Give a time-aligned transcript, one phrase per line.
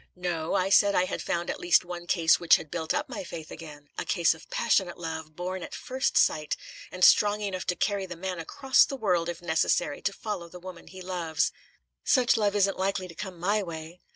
[0.15, 3.23] "No; I said I had found at least one case which had built up my
[3.23, 6.57] faith again; a case of passionate love, born at first sight,
[6.91, 10.59] and strong enough to carry the man across the world, if necessary, to follow the
[10.59, 11.51] woman he loves."
[12.03, 14.01] "Such love isn't likely to come my way."